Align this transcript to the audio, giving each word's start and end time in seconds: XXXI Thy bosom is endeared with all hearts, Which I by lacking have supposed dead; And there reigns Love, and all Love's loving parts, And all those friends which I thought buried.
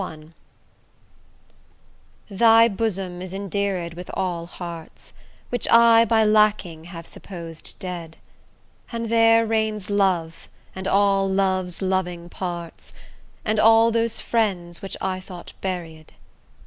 XXXI 0.01 0.31
Thy 2.31 2.67
bosom 2.67 3.21
is 3.21 3.35
endeared 3.35 3.93
with 3.93 4.09
all 4.15 4.47
hearts, 4.47 5.13
Which 5.49 5.67
I 5.69 6.05
by 6.05 6.25
lacking 6.25 6.85
have 6.85 7.05
supposed 7.05 7.77
dead; 7.77 8.17
And 8.91 9.09
there 9.09 9.45
reigns 9.45 9.91
Love, 9.91 10.49
and 10.75 10.87
all 10.87 11.29
Love's 11.29 11.83
loving 11.83 12.29
parts, 12.29 12.93
And 13.45 13.59
all 13.59 13.91
those 13.91 14.19
friends 14.19 14.81
which 14.81 14.97
I 15.01 15.19
thought 15.19 15.53
buried. 15.61 16.13